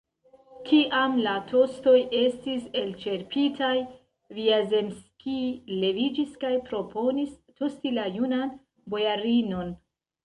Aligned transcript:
Kiam 0.67 1.17
la 1.25 1.33
tostoj 1.51 1.93
estis 2.19 2.63
elĉerpitaj, 2.81 3.69
Vjazemskij 4.39 5.43
leviĝis 5.85 6.33
kaj 6.45 6.53
proponis 6.71 7.37
tosti 7.61 7.97
la 8.01 8.11
junan 8.19 8.57
bojarinon. 8.95 9.75